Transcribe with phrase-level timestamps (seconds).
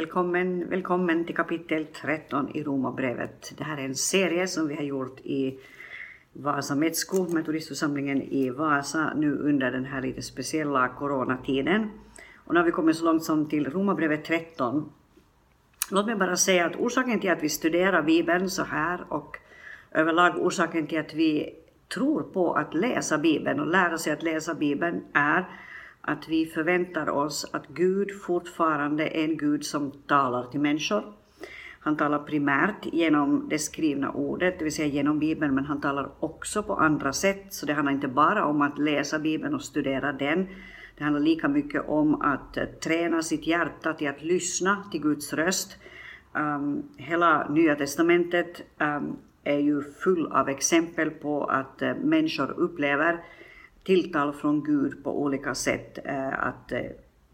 [0.00, 3.52] Välkommen, välkommen till kapitel 13 i Romarbrevet.
[3.58, 5.58] Det här är en serie som vi har gjort i
[6.32, 11.90] Vasa Metsko, metodistförsamlingen i Vasa, nu under den här lite speciella coronatiden.
[12.36, 14.92] Och nu har vi kommit så långt som till Romarbrevet 13.
[15.90, 19.36] Låt mig bara säga att orsaken till att vi studerar Bibeln så här och
[19.90, 21.54] överlag orsaken till att vi
[21.94, 25.48] tror på att läsa Bibeln och lära sig att läsa Bibeln är
[26.00, 31.12] att vi förväntar oss att Gud fortfarande är en Gud som talar till människor.
[31.82, 36.10] Han talar primärt genom det skrivna ordet, det vill säga genom Bibeln, men han talar
[36.20, 37.46] också på andra sätt.
[37.50, 40.46] Så det handlar inte bara om att läsa Bibeln och studera den.
[40.98, 45.32] Det handlar lika mycket om att eh, träna sitt hjärta till att lyssna till Guds
[45.32, 45.76] röst.
[46.32, 53.20] Um, hela Nya Testamentet um, är ju full av exempel på att uh, människor upplever
[53.84, 55.98] tilltal från Gud på olika sätt.
[56.04, 56.80] Eh, att, eh,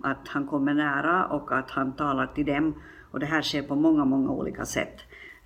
[0.02, 2.74] att han kommer nära och att han talar till dem.
[3.10, 4.96] Och det här sker på många, många olika sätt.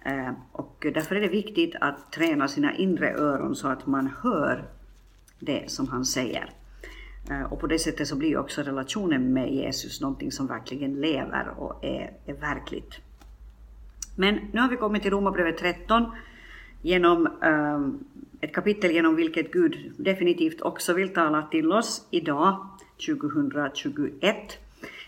[0.04, 4.64] Eh, och därför är det viktigt att träna sina inre öron så att man hör
[5.38, 6.50] det som han säger.
[7.50, 11.84] Och på det sättet så blir också relationen med Jesus någonting som verkligen lever och
[11.84, 13.00] är, är verkligt.
[14.16, 16.10] Men nu har vi kommit till Romarbrevet 13
[16.82, 17.28] genom
[18.40, 22.66] ett kapitel genom vilket Gud definitivt också vill tala till oss idag,
[23.06, 24.58] 2021.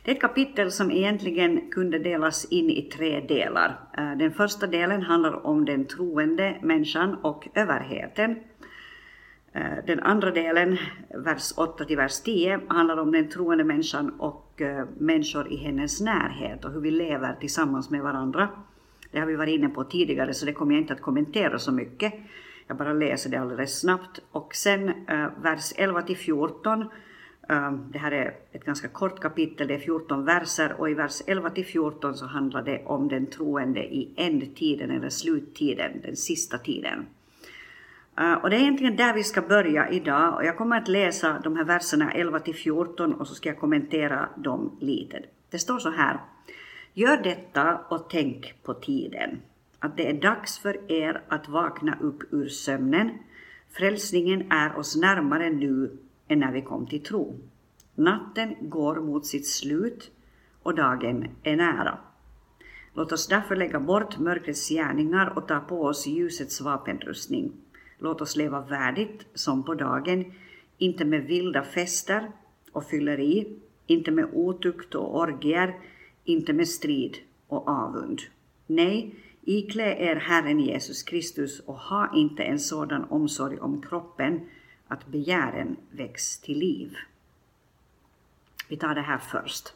[0.05, 3.79] Det är ett kapitel som egentligen kunde delas in i tre delar.
[3.99, 8.37] Eh, den första delen handlar om den troende människan och överheten.
[9.53, 10.79] Eh, den andra delen,
[11.15, 16.01] vers 8 till vers 10, handlar om den troende människan och eh, människor i hennes
[16.01, 18.49] närhet och hur vi lever tillsammans med varandra.
[19.11, 21.73] Det har vi varit inne på tidigare så det kommer jag inte att kommentera så
[21.73, 22.13] mycket.
[22.73, 24.20] Jag bara läser det alldeles snabbt.
[24.31, 26.83] Och sen eh, vers 11 till 14.
[27.48, 31.23] Eh, det här är ett ganska kort kapitel, det är 14 verser och i vers
[31.27, 36.59] 11 till 14 så handlar det om den troende i ändtiden eller sluttiden, den sista
[36.59, 37.06] tiden.
[38.20, 41.41] Uh, och det är egentligen där vi ska börja idag och jag kommer att läsa
[41.45, 45.23] de här verserna 11 till 14 och så ska jag kommentera dem lite.
[45.51, 46.20] Det står så här.
[46.95, 49.41] Gör detta och tänk på tiden
[49.83, 53.11] att det är dags för er att vakna upp ur sömnen.
[53.70, 55.98] Frälsningen är oss närmare nu
[56.29, 57.41] än när vi kom till tro.
[57.95, 60.11] Natten går mot sitt slut
[60.63, 61.98] och dagen är nära.
[62.95, 67.53] Låt oss därför lägga bort mörkrets gärningar och ta på oss ljusets vapenrustning.
[67.98, 70.33] Låt oss leva värdigt som på dagen,
[70.79, 72.33] inte med vilda fester
[72.73, 73.57] och fylleri,
[73.87, 75.75] inte med otukt och orgier,
[76.25, 77.17] inte med strid
[77.47, 78.21] och avund.
[78.67, 84.41] Nej, Iklä er Herren Jesus Kristus och ha inte en sådan omsorg om kroppen
[84.89, 86.97] att begären väcks till liv.
[88.69, 89.75] Vi tar det här först.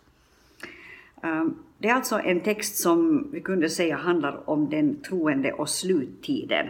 [1.23, 5.69] Ehm, det är alltså en text som vi kunde säga handlar om den troende och
[5.69, 6.67] sluttiden.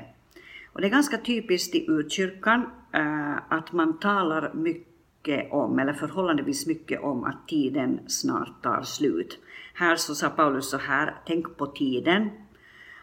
[0.73, 6.67] Och det är ganska typiskt i urkyrkan eh, att man talar mycket om, eller förhållandevis
[6.67, 9.39] mycket om, att tiden snart tar slut.
[9.75, 12.31] Här så sa Paulus så här, tänk på tiden,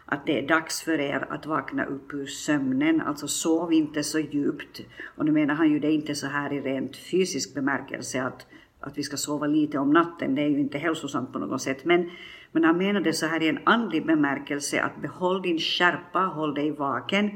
[0.06, 4.18] att det är dags för er att vakna upp ur sömnen, alltså sov inte så
[4.18, 4.80] djupt.
[5.16, 8.46] Och nu menar han ju det inte så här i rent fysisk bemärkelse att,
[8.80, 11.84] att vi ska sova lite om natten, det är ju inte hälsosamt på något sätt.
[11.84, 12.10] Men,
[12.52, 16.54] men han menar det så här i en andlig bemärkelse att behåll din skärpa, håll
[16.54, 17.26] dig vaken.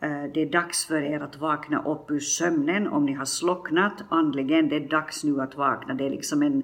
[0.00, 4.04] Eh, det är dags för er att vakna upp ur sömnen om ni har slocknat
[4.08, 4.68] andligen.
[4.68, 5.94] Det är dags nu att vakna.
[5.94, 6.62] Det är liksom en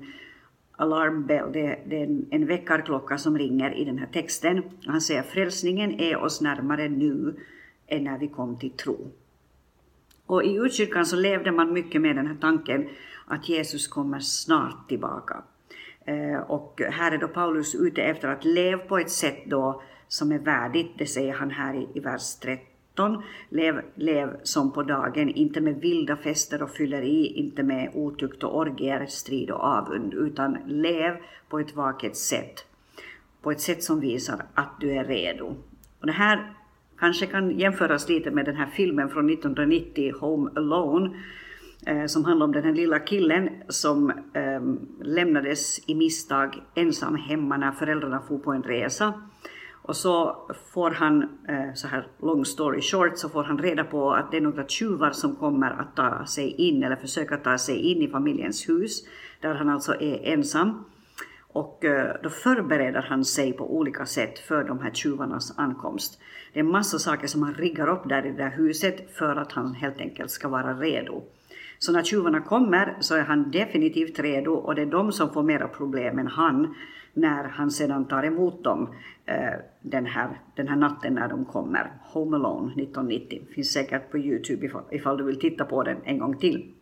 [0.81, 4.63] alarmbell, det, det är en, en väckarklocka som ringer i den här texten.
[4.87, 7.35] Han säger frälsningen är oss närmare nu
[7.87, 9.11] än när vi kom till tro.
[10.27, 12.89] Och i urkyrkan så levde man mycket med den här tanken
[13.27, 15.43] att Jesus kommer snart tillbaka.
[16.05, 20.33] Eh, och här är då Paulus ute efter att leva på ett sätt då som
[20.33, 22.70] är värdigt, det säger han här i, i vers 13
[23.01, 23.23] 13.
[23.49, 28.59] Lev, lev som på dagen, inte med vilda fester och fylleri, inte med otukt och
[28.59, 31.17] orgier, strid och avund, utan lev
[31.49, 32.65] på ett vaket sätt.
[33.43, 35.57] På ett sätt som visar att du är redo.
[36.01, 36.53] Och det här
[36.99, 41.11] kanske kan jämföras lite med den här filmen från 1990, Home Alone,
[41.87, 44.63] eh, som handlar om den här lilla killen som eh,
[45.07, 49.15] lämnades i misstag ensam hemma när föräldrarna for på en resa.
[49.83, 50.37] Och så
[50.73, 54.37] får han, eh, så här long story short, så får han reda på att det
[54.37, 58.09] är några tjuvar som kommer att ta sig in eller försöka ta sig in i
[58.09, 59.07] familjens hus,
[59.41, 60.85] där han alltså är ensam.
[61.53, 66.21] Och eh, då förbereder han sig på olika sätt för de här tjuvarnas ankomst.
[66.53, 69.53] Det är massor saker som han riggar upp där i det där huset för att
[69.53, 71.23] han helt enkelt ska vara redo.
[71.79, 75.43] Så när tjuvarna kommer så är han definitivt redo och det är de som får
[75.43, 76.75] mera problem än han
[77.15, 78.95] när han sedan tar emot dem
[79.27, 81.93] eh, den, här, den här natten när de kommer.
[82.03, 83.43] Home Alone 1990.
[83.55, 86.75] Finns säkert på Youtube ifall, ifall du vill titta på den en gång till.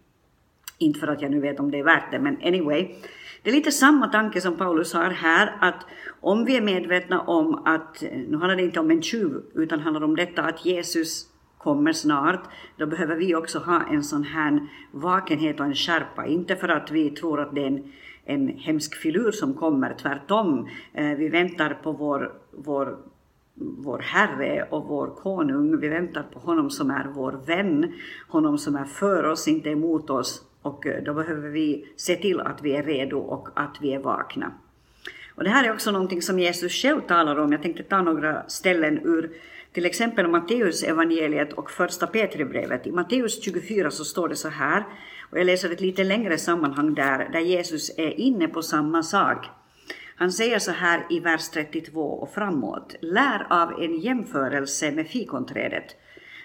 [0.79, 2.95] Inte för att jag nu vet om det är värt det, men anyway.
[3.43, 5.87] Det är lite samma tanke som Paulus har här, att
[6.21, 10.05] om vi är medvetna om att, nu handlar det inte om en tjuv, utan handlar
[10.05, 11.29] om detta att Jesus
[11.59, 12.45] kommer snart,
[12.77, 16.27] då behöver vi också ha en sån här vakenhet och en skärpa.
[16.27, 17.93] Inte för att vi tror att det är en,
[18.29, 20.69] en hemsk filur som kommer, tvärtom.
[20.95, 22.97] Eh, vi väntar på vår, vår,
[23.55, 25.81] vår Herre och vår konung.
[25.81, 27.93] Vi väntar på honom som är vår vän,
[28.29, 30.43] honom som är för oss, inte emot oss.
[30.63, 33.99] Och eh, då behöver vi se till att vi är redo och att vi är
[33.99, 34.53] vakna.
[35.35, 37.53] Och det här är också någonting som Jesus själv talar om.
[37.53, 39.31] Jag tänkte ta några ställen ur
[39.73, 42.87] till exempel Matteus evangeliet och första Petribrevet.
[42.87, 44.85] I Matteus 24 så står det så här,
[45.31, 49.47] och jag läser ett lite längre sammanhang där, där Jesus är inne på samma sak.
[50.17, 52.97] Han säger så här i vers 32 och framåt.
[53.01, 55.97] Lär av en jämförelse med fikonträdet.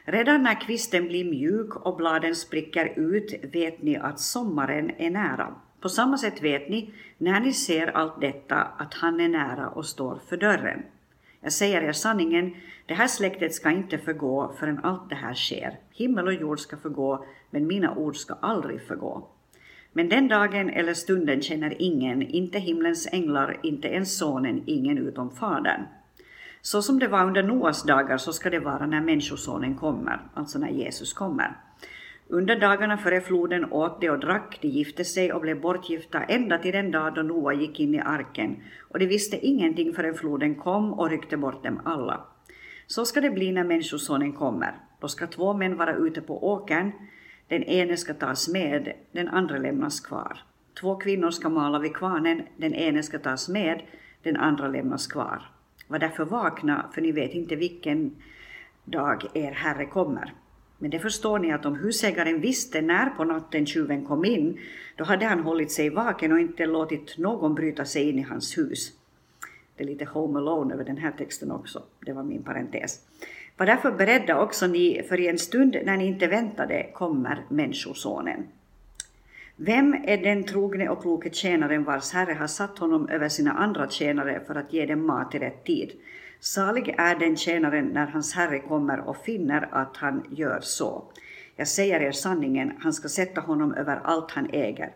[0.06, 5.56] Redan när kvisten blir mjuk och bladen spricker ut vet ni att sommaren är nära.
[5.81, 9.86] På samma sätt vet ni, när ni ser allt detta, att han är nära och
[9.86, 10.83] står för dörren.
[11.41, 12.56] Jag säger er sanningen,
[12.86, 15.79] det här släktet ska inte förgå förrän allt det här sker.
[15.91, 19.27] Himmel och jord ska förgå, men mina ord ska aldrig förgå.
[19.91, 25.31] Men den dagen eller stunden känner ingen, inte himlens änglar, inte ens sonen, ingen utom
[25.31, 25.81] fadern.
[26.61, 30.59] Så som det var under Noas dagar så ska det vara när Människosonen kommer, alltså
[30.59, 31.57] när Jesus kommer.
[32.27, 36.57] Under dagarna före floden åt de och drack, de gifte sig och blev bortgifta ända
[36.57, 38.55] till den dag då Noa gick in i arken,
[38.89, 42.23] och de visste ingenting förrän floden kom och ryckte bort dem alla.
[42.88, 44.73] Så ska det bli när Människosonen kommer.
[45.00, 46.91] Då ska två män vara ute på åkern,
[47.48, 50.44] den ene ska tas med, den andra lämnas kvar.
[50.80, 53.81] Två kvinnor ska mala vid kvarnen, den ene ska tas med,
[54.24, 55.50] den andra lämnas kvar.
[55.88, 58.16] Var därför vakna, för ni vet inte vilken
[58.86, 60.34] dag er Herre kommer.
[60.78, 64.60] Men det förstår ni att om husägaren visste när på natten tjuven kom in,
[64.96, 68.57] då hade han hållit sig vaken och inte låtit någon bryta sig in i hans
[68.57, 68.92] hus.
[69.75, 71.84] Det är lite Home Alone över den här texten också.
[72.06, 73.00] Det var min parentes.
[73.57, 78.47] Var därför beredda också ni, för i en stund när ni inte väntade kommer Människosonen.
[79.55, 83.89] Vem är den trogne och kloke tjänaren vars herre har satt honom över sina andra
[83.89, 85.91] tjänare för att ge dem mat i rätt tid?
[86.39, 91.03] Salig är den tjänaren när hans herre kommer och finner att han gör så.
[91.55, 94.91] Jag säger er sanningen, han ska sätta honom över allt han äger.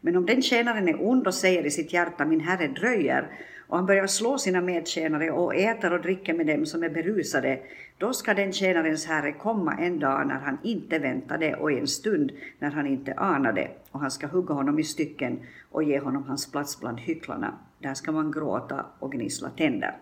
[0.00, 3.28] Men om den tjänaren är ond och säger i sitt hjärta, min herre dröjer,
[3.72, 7.58] och han börjar slå sina medtjänare och äter och dricker med dem som är berusade,
[7.98, 12.32] då ska den tjänarens herre komma en dag när han inte väntade och en stund
[12.58, 15.40] när han inte anade, och han ska hugga honom i stycken
[15.70, 17.54] och ge honom hans plats bland hycklarna.
[17.78, 19.96] Där ska man gråta och gnissla tänder.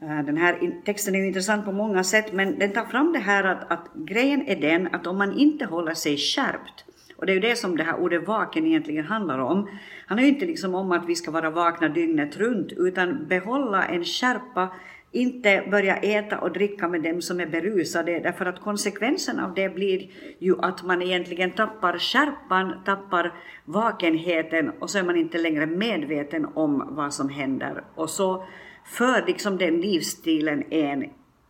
[0.00, 3.18] Eh, den här texten är ju intressant på många sätt, men den tar fram det
[3.18, 6.84] här att, att grejen är den att om man inte håller sig skärpt,
[7.22, 9.68] och det är ju det som det här ordet vaken egentligen handlar om.
[10.06, 13.84] Han är ju inte liksom om att vi ska vara vakna dygnet runt, utan behålla
[13.84, 14.68] en skärpa,
[15.12, 19.68] inte börja äta och dricka med dem som är berusade, därför att konsekvensen av det
[19.68, 23.32] blir ju att man egentligen tappar skärpan, tappar
[23.64, 27.84] vakenheten och så är man inte längre medveten om vad som händer.
[27.94, 28.44] Och så
[28.84, 31.04] för liksom den livsstilen en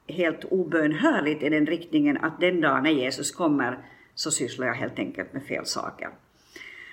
[0.08, 3.78] helt obönhörligt i den riktningen att den dag när Jesus kommer
[4.14, 6.10] så sysslar jag helt enkelt med fel saker.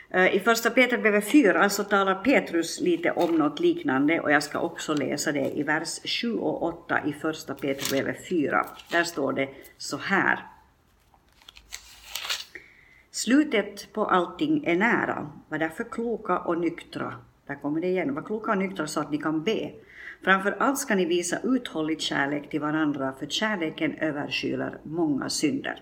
[0.10, 4.60] Eh, I första Petrusbrevet 4 så talar Petrus lite om något liknande och jag ska
[4.60, 8.66] också läsa det i vers 7 och 8 i första Petrusbrevet 4.
[8.92, 10.40] Där står det så här.
[13.12, 15.32] Slutet på allting är nära.
[15.50, 17.14] Var därför kloka och nyktra.
[17.48, 18.16] Där kommer det igen.
[18.16, 19.72] Var kloka och nyktra så att ni kan be.
[20.24, 25.82] Framför allt ska ni visa uthållig kärlek till varandra, för kärleken överskyler många synder.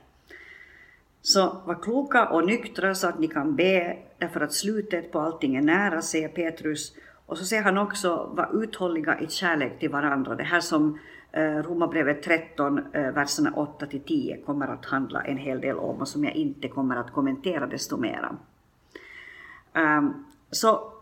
[1.28, 5.56] Så var kloka och nyktra så att ni kan be, därför att slutet på allting
[5.56, 6.94] är nära, säger Petrus.
[7.26, 10.36] Och så säger han också, var uthålliga i kärlek till varandra.
[10.36, 11.00] Det här som
[11.32, 16.02] eh, Romarbrevet 13, eh, verserna 8 till 10 kommer att handla en hel del om
[16.02, 18.36] och som jag inte kommer att kommentera desto mera.
[19.74, 20.94] Ehm, så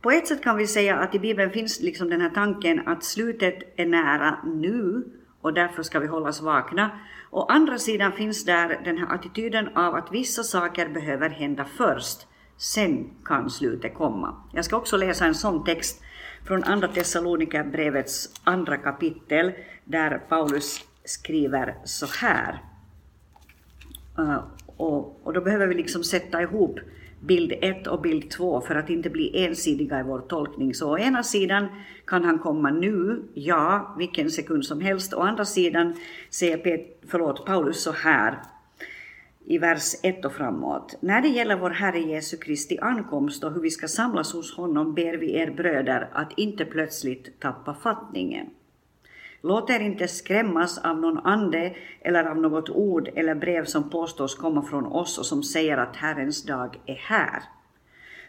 [0.00, 3.04] på ett sätt kan vi säga att i Bibeln finns liksom den här tanken att
[3.04, 5.04] slutet är nära nu
[5.42, 6.90] och därför ska vi hållas vakna.
[7.30, 12.26] Å andra sidan finns där den här attityden av att vissa saker behöver hända först,
[12.56, 14.36] sen kan slutet komma.
[14.52, 16.02] Jag ska också läsa en sån text
[16.44, 19.52] från Andra Thessalonikerbrevets andra kapitel
[19.84, 22.62] där Paulus skriver så här.
[24.66, 26.78] Och, och då behöver vi liksom sätta ihop
[27.26, 30.74] bild 1 och bild 2 för att inte bli ensidiga i vår tolkning.
[30.74, 31.68] Så å ena sidan
[32.04, 35.14] kan han komma nu, ja, vilken sekund som helst.
[35.14, 35.94] Å andra sidan
[36.30, 38.38] säger Pet, förlåt, Paulus så här
[39.44, 40.98] i vers 1 och framåt.
[41.00, 44.94] När det gäller vår Herre Jesu Kristi ankomst och hur vi ska samlas hos honom
[44.94, 48.46] ber vi er bröder att inte plötsligt tappa fattningen.
[49.44, 54.34] Låt er inte skrämmas av någon ande eller av något ord eller brev som påstås
[54.34, 57.42] komma från oss och som säger att Herrens dag är här.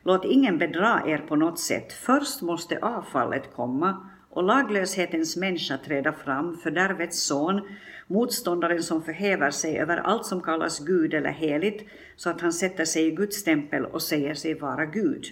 [0.03, 1.93] Låt ingen bedra er på något sätt.
[1.93, 7.61] Först måste avfallet komma och laglöshetens människa träda fram, fördärvets son,
[8.07, 12.85] motståndaren som förhäver sig över allt som kallas Gud eller heligt, så att han sätter
[12.85, 15.25] sig i Guds tempel och säger sig vara Gud.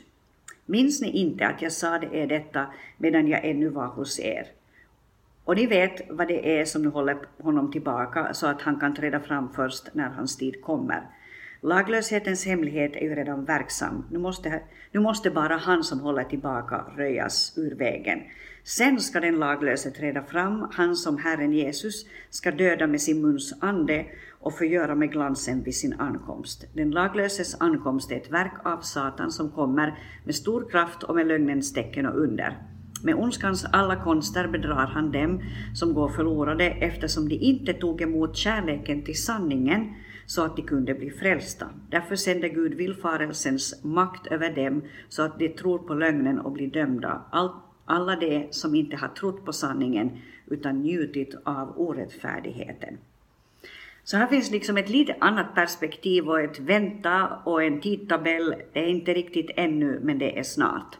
[0.66, 2.66] Minns ni inte att jag sade er detta
[2.98, 4.48] medan jag ännu var hos er?
[5.46, 8.96] Och ni vet vad det är som nu håller honom tillbaka så att han kan
[8.96, 11.04] träda fram först när hans tid kommer.
[11.62, 14.06] Laglöshetens hemlighet är ju redan verksam.
[14.12, 18.20] Nu måste, nu måste bara han som håller tillbaka röjas ur vägen.
[18.64, 23.54] Sen ska den laglöse träda fram, han som Herren Jesus ska döda med sin muns
[23.62, 24.06] ande
[24.40, 26.66] och förgöra med glansen vid sin ankomst.
[26.74, 31.28] Den laglöses ankomst är ett verk av Satan som kommer med stor kraft och med
[31.28, 32.58] lögnens tecken och under.
[33.04, 35.42] Med ondskans alla konster bedrar han dem
[35.76, 39.94] som går förlorade eftersom de inte tog emot kärleken till sanningen
[40.26, 41.70] så att de kunde bli frälsta.
[41.90, 46.68] Därför sände Gud villfarelsens makt över dem så att de tror på lögnen och blir
[46.68, 47.22] dömda.
[47.86, 50.12] alla de som inte har trott på sanningen
[50.48, 52.98] utan njutit av orättfärdigheten.
[54.04, 58.56] Så här finns liksom ett lite annat perspektiv och ett vänta och en tidtabell.
[58.74, 60.98] Det är inte riktigt ännu, men det är snart.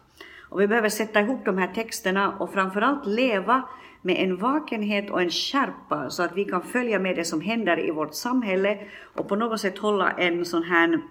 [0.52, 3.64] Och vi behöver sätta ihop de här texterna och framförallt leva
[4.02, 7.88] med en vakenhet och en skärpa så att vi kan följa med det som händer
[7.88, 8.78] i vårt samhälle
[9.16, 11.02] och på något sätt hålla en sån här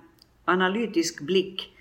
[0.45, 1.77] analytisk blick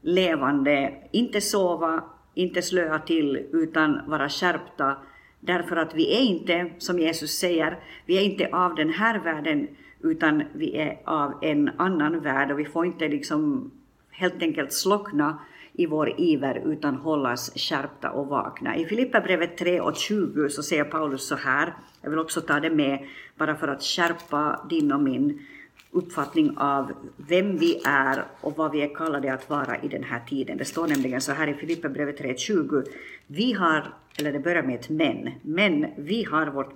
[0.00, 4.96] levande, inte sova, inte slöa till utan vara skärpta.
[5.40, 9.68] Därför att vi är inte, som Jesus säger, vi är inte av den här världen
[10.00, 12.50] utan vi är av en annan värld.
[12.50, 13.70] Och vi får inte liksom
[14.10, 15.38] helt enkelt slockna
[15.78, 18.76] i vår iver utan hållas skärpta och vakna.
[18.76, 22.70] I Filipperbrevet 3 och 20 så säger Paulus så här, jag vill också ta det
[22.70, 23.06] med
[23.36, 25.46] bara för att skärpa din och min
[25.90, 30.20] uppfattning av vem vi är och vad vi är kallade att vara i den här
[30.20, 30.58] tiden.
[30.58, 32.84] Det står nämligen så här i Filipperbrevet 3.20.
[33.26, 36.74] Vi har, eller det börjar med ett men, men vi har vårt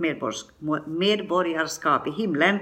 [0.87, 2.59] medborgarskap i himlen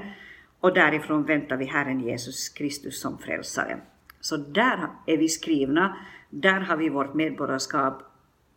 [0.60, 3.78] och därifrån väntar vi Herren Jesus Kristus som frälsare.
[4.20, 5.96] Så där är vi skrivna
[6.30, 8.02] där har vi vårt medborgarskap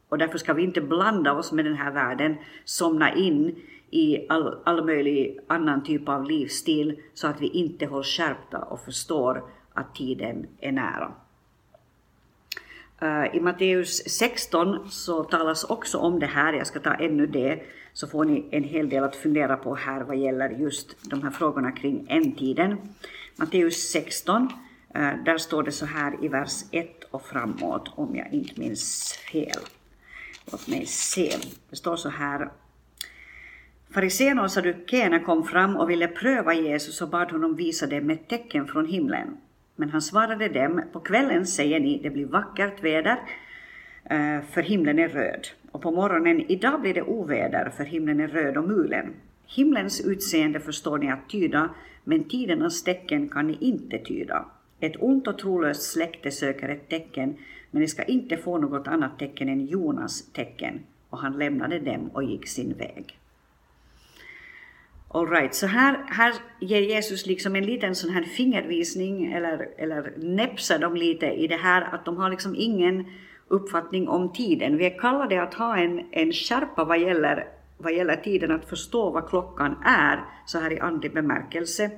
[0.10, 2.36] och därför ska vi inte blanda oss med den här världen,
[2.66, 3.56] somna in
[3.92, 8.80] i all, all möjlig annan typ av livsstil så att vi inte hålls skärpta och
[8.80, 11.12] förstår att tiden är nära.
[13.02, 17.64] Eh, I Matteus 16 så talas också om det här, jag ska ta ännu det,
[17.94, 21.32] så får ni en hel del att fundera på här vad gäller just de här
[21.32, 22.78] frågorna kring ändtiden.
[23.36, 24.50] Matteus 16,
[24.96, 29.14] Eh, där står det så här i vers 1 och framåt om jag inte minns
[29.32, 29.62] fel.
[30.52, 31.32] Låt mig se.
[31.70, 32.50] Det står så här.
[33.94, 38.28] Fariséerna och saddukeerna kom fram och ville pröva Jesus och bad honom visa dem ett
[38.28, 39.38] tecken från himlen.
[39.76, 43.18] Men han svarade dem, på kvällen säger ni det blir vackert väder
[44.04, 45.48] eh, för himlen är röd.
[45.72, 49.14] Och på morgonen, idag blir det oväder för himlen är röd och mulen.
[49.46, 51.70] Himlens utseende förstår ni att tyda,
[52.04, 54.46] men tidernas tecken kan ni inte tyda.
[54.82, 57.38] Ett ont och trolöst släkte söker ett tecken,
[57.72, 60.80] men de ska inte få något annat tecken än Jonas tecken.
[61.10, 63.18] Och han lämnade dem och gick sin väg.
[65.08, 70.14] All right, så här, här ger Jesus liksom en liten sån här fingervisning eller, eller
[70.18, 73.06] näpsar dem lite i det här att de har liksom ingen
[73.48, 74.78] uppfattning om tiden.
[74.78, 77.48] Vi är kallade att ha en, en skärpa vad gäller,
[77.78, 81.92] vad gäller tiden, att förstå vad klockan är så här i andlig bemärkelse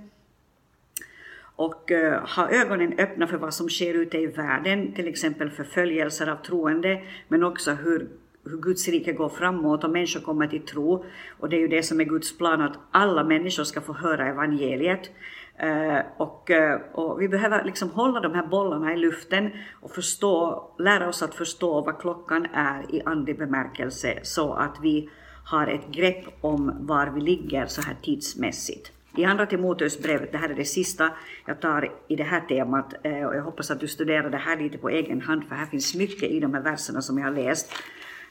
[1.55, 6.27] och eh, ha ögonen öppna för vad som sker ute i världen, till exempel förföljelser
[6.27, 8.07] av troende, men också hur,
[8.45, 11.05] hur Guds rike går framåt och människor kommer till tro.
[11.39, 14.27] Och det är ju det som är Guds plan, att alla människor ska få höra
[14.27, 15.11] evangeliet.
[15.57, 20.63] Eh, och, eh, och, vi behöver liksom hålla de här bollarna i luften och förstå,
[20.79, 25.09] lära oss att förstå vad klockan är i andlig bemärkelse så att vi
[25.45, 28.91] har ett grepp om var vi ligger så här tidsmässigt.
[29.15, 31.09] I Andra Timoteusbrevet, det här är det sista
[31.45, 34.57] jag tar i det här temat, eh, och jag hoppas att du studerar det här
[34.57, 37.31] lite på egen hand, för här finns mycket i de här verserna som jag har
[37.31, 37.73] läst.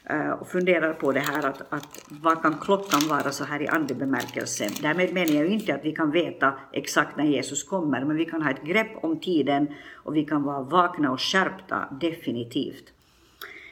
[0.05, 3.67] Eh, och funderar på det här att, att vad kan klockan vara så här i
[3.67, 4.69] andlig bemärkelse.
[4.81, 8.25] Därmed menar jag ju inte att vi kan veta exakt när Jesus kommer, men vi
[8.25, 12.93] kan ha ett grepp om tiden och vi kan vara vakna och skärpta, definitivt.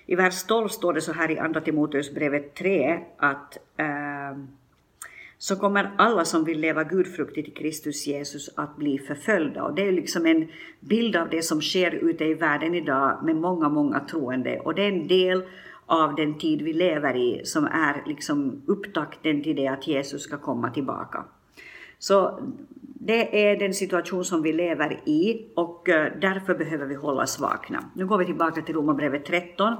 [0.05, 4.37] I vers 12 står det så här i Andra Timoteusbrevet 3 att eh,
[5.41, 9.63] så kommer alla som vill leva gudfruktigt i Kristus Jesus att bli förföljda.
[9.63, 10.47] Och det är liksom en
[10.79, 14.59] bild av det som sker ute i världen idag med många, många troende.
[14.59, 15.43] Och det är en del
[15.85, 20.37] av den tid vi lever i som är liksom upptakten till det att Jesus ska
[20.37, 21.23] komma tillbaka.
[21.99, 22.39] Så
[22.83, 27.83] det är den situation som vi lever i och eh, därför behöver vi hållas vakna.
[27.95, 29.75] Nu går vi tillbaka till Romarbrevet 13.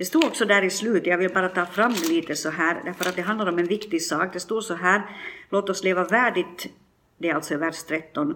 [0.00, 2.82] Det stod också där i slutet, jag vill bara ta fram det lite så här,
[2.84, 4.32] därför att det handlar om en viktig sak.
[4.32, 5.02] Det står så här,
[5.50, 6.68] låt oss leva värdigt,
[7.18, 8.34] det är alltså vers 13,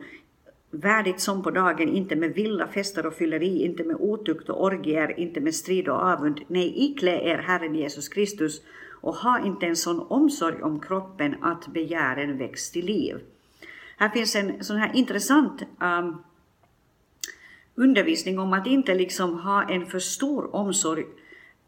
[0.70, 5.20] värdigt som på dagen, inte med vilda fester och fylleri, inte med otukt och orgier,
[5.20, 6.40] inte med strid och avund.
[6.48, 8.62] Nej, iklä er Herren Jesus Kristus
[9.00, 13.20] och ha inte en sån omsorg om kroppen att begären väcks till liv.
[13.96, 16.22] Här finns en sån här intressant um,
[17.74, 21.04] undervisning om att inte liksom ha en för stor omsorg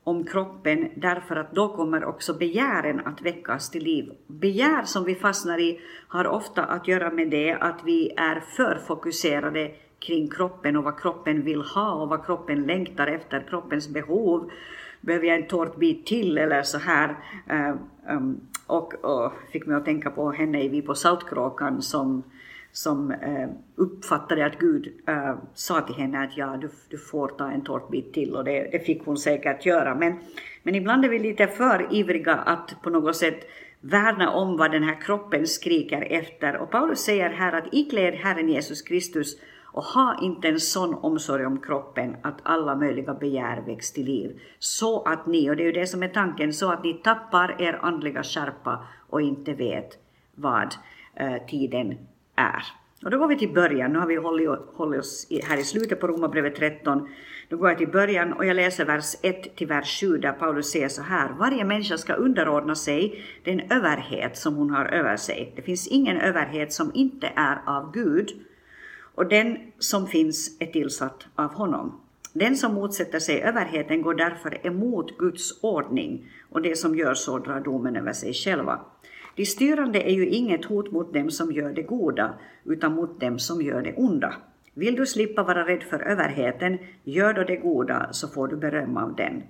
[0.07, 4.13] om kroppen därför att då kommer också begären att väckas till liv.
[4.27, 8.79] Begär som vi fastnar i har ofta att göra med det att vi är för
[8.87, 14.51] fokuserade kring kroppen och vad kroppen vill ha och vad kroppen längtar efter, kroppens behov.
[15.01, 17.17] Behöver jag en tårtbit till eller så här?
[17.47, 17.75] Eh,
[18.09, 22.23] ehm, och, och, fick mig att tänka på henne i Vi på Saltkråkan som
[22.77, 27.51] som eh, uppfattade att Gud eh, sa till henne att ja, du, du får ta
[27.51, 29.95] en tårtbit till och det, det fick hon säkert göra.
[29.95, 30.19] Men,
[30.63, 33.49] men ibland är vi lite för ivriga att på något sätt
[33.81, 36.57] värna om vad den här kroppen skriker efter.
[36.57, 41.47] Och Paulus säger här att ikläd Herren Jesus Kristus och ha inte en sån omsorg
[41.47, 44.41] om kroppen att alla möjliga begär väcks till liv.
[44.59, 47.63] Så att ni, och det är ju det som är tanken, så att ni tappar
[47.63, 49.99] er andliga skärpa och inte vet
[50.35, 50.75] vad
[51.15, 51.97] eh, tiden
[52.37, 52.63] är.
[53.05, 56.01] Och då går vi till början, nu har vi hållit, hållit oss här i slutet
[56.01, 57.09] på Romarbrevet 13.
[57.49, 60.71] Då går jag till början och jag läser vers 1 till vers 7 där Paulus
[60.71, 61.33] säger så här.
[61.39, 65.53] Varje människa ska underordna sig den överhet som hon har över sig.
[65.57, 68.31] Det finns ingen överhet som inte är av Gud
[69.15, 72.01] och den som finns är tillsatt av honom.
[72.33, 77.39] Den som motsätter sig överheten går därför emot Guds ordning och det som gör så
[77.39, 78.81] drar domen över sig själva.
[79.37, 83.39] De styrande är ju inget hot mot dem som gör det goda, utan mot dem
[83.39, 84.35] som gör det onda.
[84.75, 88.97] Vill du slippa vara rädd för överheten, gör då det goda så får du beröm
[88.97, 89.43] av den.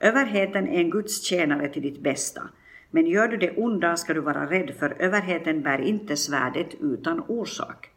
[0.00, 2.42] Överheten är en Guds tjänare till ditt bästa.
[2.90, 7.20] Men gör du det onda ska du vara rädd, för överheten bär inte svärdet utan
[7.28, 7.90] orsak.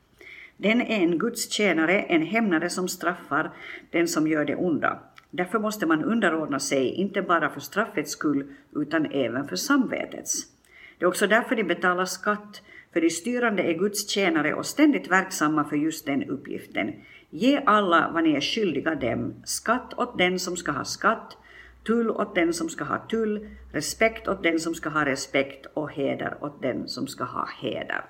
[0.58, 3.52] Den är en Guds tjänare, en hämnare som straffar
[3.92, 5.00] den som gör det onda.
[5.32, 10.55] Därför måste man underordna sig, inte bara för straffets skull, utan även för samvetets.
[10.98, 12.62] Det är också därför de betalar skatt,
[12.94, 16.94] för de styrande är Guds tjänare och ständigt verksamma för just den uppgiften.
[17.30, 21.38] Ge alla vad ni är skyldiga dem, skatt åt den som ska ha skatt,
[21.86, 25.92] tull åt den som ska ha tull, respekt åt den som ska ha respekt och
[25.92, 28.06] heder åt den som ska ha heder.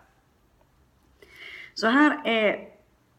[1.74, 2.68] Så här är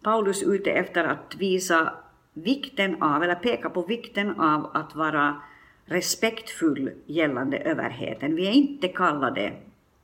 [0.03, 1.93] Paulus ute efter att visa
[2.33, 5.43] vikten av, eller peka på vikten av att vara
[5.87, 8.37] respektfull gällande överheten.
[8.37, 9.53] Vi är inte kallade,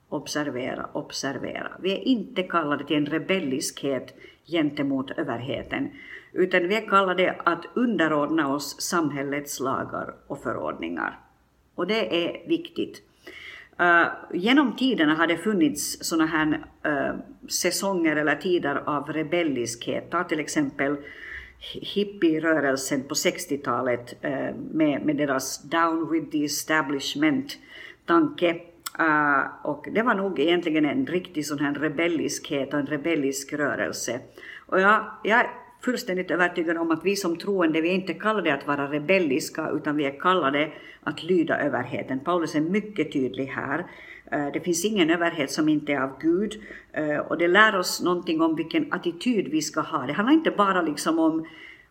[0.09, 4.13] observera, observera, vi är inte kallade till en rebelliskhet
[4.45, 5.91] gentemot överheten,
[6.31, 11.19] utan vi är kallade att underordna oss samhällets lagar och förordningar.
[11.75, 13.01] Och det är viktigt.
[13.81, 20.11] Uh, genom tiderna har det funnits sådana här uh, säsonger eller tider av rebelliskhet.
[20.11, 20.97] Ta till exempel
[21.71, 28.49] hippierörelsen på 60-talet eh, med, med deras down with the establishment-tanke.
[28.99, 34.19] Eh, och det var nog egentligen en riktig sån här rebelliskhet och en rebellisk rörelse.
[34.65, 35.47] Och jag, jag är
[35.81, 39.97] fullständigt övertygad om att vi som troende, vi är inte kallade att vara rebelliska, utan
[39.97, 40.71] vi är kallade
[41.03, 42.19] att lyda överheten.
[42.19, 43.85] Paulus är mycket tydlig här.
[44.31, 48.01] Eh, det finns ingen överhet som inte är av Gud eh, och det lär oss
[48.01, 50.05] någonting om vilken attityd vi ska ha.
[50.05, 51.45] Det handlar inte bara liksom om,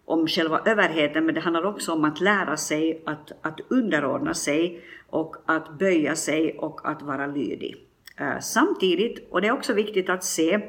[0.05, 4.81] om själva överheten men det handlar också om att lära sig att, att underordna sig
[5.11, 7.77] och att böja sig och att vara lydig.
[8.17, 10.61] Eh, samtidigt, och det är också viktigt att se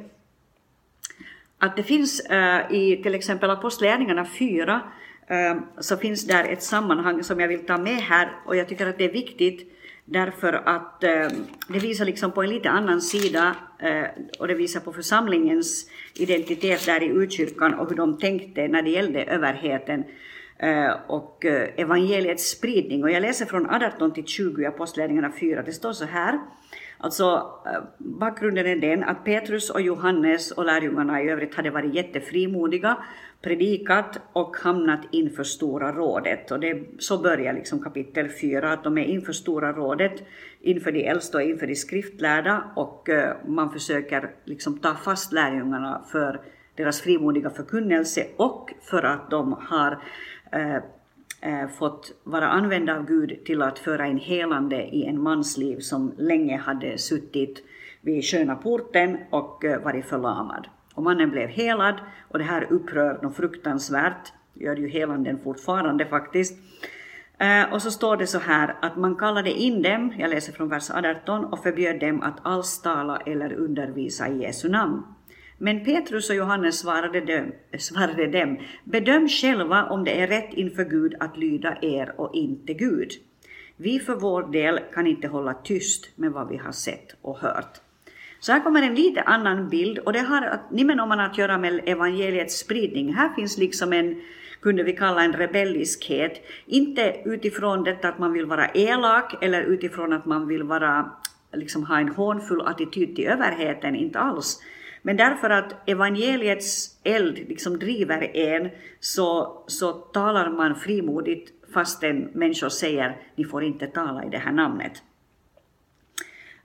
[1.58, 2.21] att det finns
[2.69, 4.82] i till exempel Apostlagärningarna 4
[5.80, 8.97] så finns där ett sammanhang som jag vill ta med här och jag tycker att
[8.97, 9.73] det är viktigt
[10.06, 11.28] Därför att eh,
[11.68, 14.06] det visar liksom på en lite annan sida eh,
[14.39, 18.89] och det visar på församlingens identitet där i utkyrkan och hur de tänkte när det
[18.89, 20.04] gällde överheten.
[20.58, 23.04] Eh, och eh, evangeliets spridning.
[23.04, 25.62] Och jag läser från 18 till 20 i Apostlagärningarna 4.
[25.62, 26.39] Det står så här.
[27.04, 31.94] Alltså eh, bakgrunden är den att Petrus och Johannes och lärjungarna i övrigt hade varit
[31.94, 32.98] jättefrimodiga,
[33.42, 36.52] predikat och hamnat inför Stora rådet.
[36.52, 40.24] Och det, så börjar liksom kapitel 4, att de är inför Stora rådet,
[40.62, 46.06] inför de äldsta och inför de skriftlärda och eh, man försöker liksom ta fast lärjungarna
[46.12, 46.42] för
[46.76, 49.92] deras frimodiga förkunnelse och för att de har
[50.52, 50.84] eh,
[51.44, 55.80] eh, fått vara använda av Gud till att föra in helande i en mans liv
[55.80, 57.64] som länge hade suttit
[58.02, 60.68] vid sköna porten och eh, varit förlamad.
[60.94, 61.96] Och mannen blev helad
[62.30, 66.58] och det här upprör dem fruktansvärt, gör ju helanden fortfarande faktiskt.
[67.38, 70.70] Eh, och så står det så här att man kallade in dem, jag läser från
[70.70, 75.04] vers 18, och förbjöd dem att alls tala eller undervisa i Jesu namn.
[75.63, 80.86] Men Petrus och Johannes svarade dem, svarade dem, bedöm själva om det är rätt inför
[80.86, 83.12] Gud att lyda er och inte Gud.
[83.78, 87.78] Vi för vår del kan inte hålla tyst med vad vi har sett och hört.
[88.39, 92.60] Så här kommer en lite annan bild och det har nimenomaan att göra med evangeliets
[92.60, 93.13] spridning.
[93.13, 94.21] Här finns liksom en,
[94.62, 100.13] kunde vi kalla en rebelliskhet, inte utifrån detta att man vill vara elak eller utifrån
[100.13, 101.12] att man vill vara,
[101.54, 104.60] liksom ha en hånfull attityd till överheten, inte alls.
[105.06, 112.70] Men därför att evangeliets eld liksom driver en så, så talar man frimodigt fastän människor
[112.70, 114.92] säger ni får inte tala i det här namnet.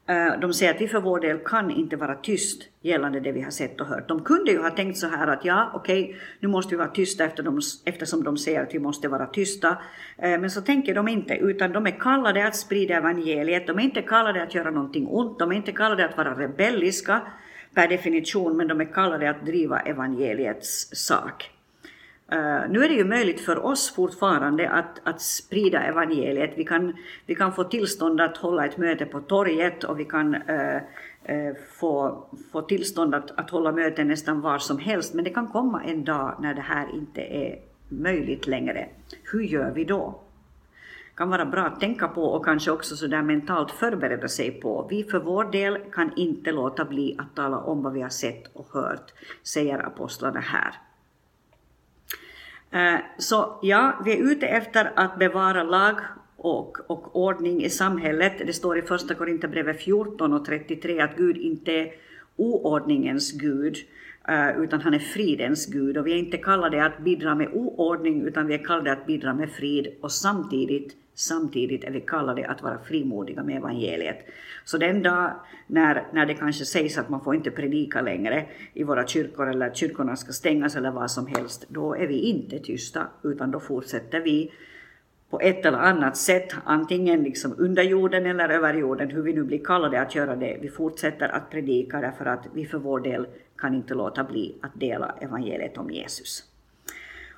[0.06, 3.42] Eh, de säger att vi för vår del kan inte vara tyst gällande det vi
[3.42, 4.08] har sett och hört.
[4.08, 6.88] De kunde ju ha tänkt så här att ja, okej, okay, nu måste vi vara
[6.88, 7.24] tysta
[7.84, 9.68] eftersom de säger att vi måste vara tysta.
[10.18, 13.66] Eh, men så tänker de inte, utan de är kallade att sprida evangeliet.
[13.66, 17.20] De är inte kallade att göra någonting ont, de är inte kallade att vara rebelliska
[17.74, 21.50] per definition, men de är kallade att driva evangeliets sak.
[22.32, 26.52] Uh, nu är det ju möjligt för oss fortfarande att, att sprida evangeliet.
[26.56, 30.34] Vi kan, vi kan få tillstånd att hålla ett möte på torget och vi kan
[30.34, 30.76] uh,
[31.30, 35.14] uh, få, få tillstånd att, att hålla möten nästan var som helst.
[35.14, 38.88] Men det kan komma en dag när det här inte är möjligt längre.
[39.32, 40.20] Hur gör vi då?
[41.18, 44.86] Kan vara bra att tänka på och kanske också så där mentalt förbereda sig på.
[44.90, 48.56] Vi för vår del kan inte låta bli att tala om vad vi har sett
[48.56, 50.74] och hört, säger apostlarna här.
[52.70, 56.00] Eh, så ja, vi är ute efter att bevara lag
[56.36, 58.32] och, och ordning i samhället.
[58.46, 61.92] Det står i första Korinthierbrevet 14 och 33 att Gud inte är
[62.36, 63.76] oordningens Gud,
[64.28, 65.96] Eh, utan han är fridens Gud.
[65.96, 69.34] Och vi är inte kallade att bidra med oordning, utan vi är kallade att bidra
[69.34, 74.18] med frid och samtidigt Samtidigt är vi kallade att vara frimodiga med evangeliet.
[74.64, 75.32] Så den dag
[75.66, 79.66] när, när det kanske sägs att man får inte predika längre i våra kyrkor eller
[79.66, 83.60] att kyrkorna ska stängas eller vad som helst, då är vi inte tysta utan då
[83.60, 84.52] fortsätter vi
[85.30, 89.42] på ett eller annat sätt, antingen liksom under jorden eller över jorden, hur vi nu
[89.42, 90.58] blir kallade att göra det.
[90.60, 94.80] Vi fortsätter att predika därför att vi för vår del kan inte låta bli att
[94.80, 96.44] dela evangeliet om Jesus.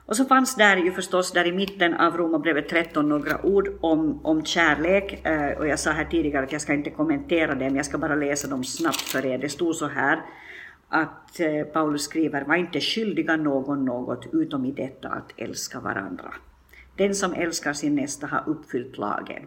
[0.07, 4.21] Och så fanns där ju förstås där i mitten av Romarbrevet 13 några ord om,
[4.23, 5.27] om kärlek.
[5.27, 8.15] Eh, och jag sa här tidigare att jag ska inte kommentera dem, jag ska bara
[8.15, 9.39] läsa dem snabbt för er.
[9.39, 10.23] Det stod så här
[10.89, 16.35] att eh, Paulus skriver, var inte skyldiga någon något utom i detta att älska varandra.
[17.01, 19.47] Den som älskar sin nästa har uppfyllt lagen.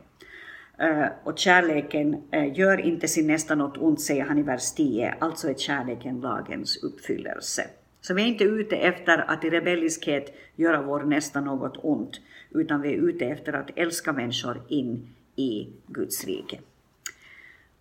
[0.79, 5.15] Eh, och kärleken eh, gör inte sin nästa något ont, säger han i vers 10,
[5.19, 7.67] alltså är kärleken lagens uppfyllelse.
[8.01, 12.81] Så vi är inte ute efter att i rebelliskhet göra vår nästa något ont, utan
[12.81, 16.59] vi är ute efter att älska människor in i Guds rike.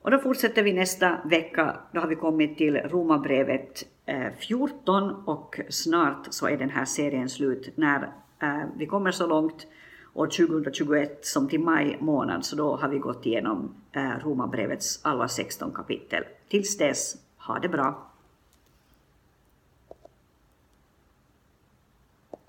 [0.02, 5.60] Och då fortsätter vi nästa vecka, då har vi kommit till Romarbrevet eh, 14 och
[5.68, 8.08] snart så är den här serien slut när
[8.42, 9.66] Eh, vi kommer så långt
[10.14, 15.28] år 2021 som till maj månad, så då har vi gått igenom eh, Romarbrevets alla
[15.28, 16.24] 16 kapitel.
[16.48, 18.11] Tills dess, ha det bra!